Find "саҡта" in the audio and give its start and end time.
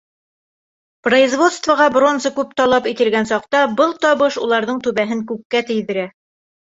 3.33-3.61